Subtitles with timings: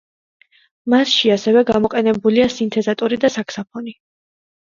[0.93, 3.95] მასში ასევე გამოყენებულია სინთეზატორი და საქსოფონი.